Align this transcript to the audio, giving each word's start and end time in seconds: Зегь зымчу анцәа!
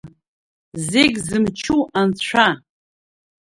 Зегь 0.87 1.17
зымчу 1.27 1.77
анцәа! 1.99 2.47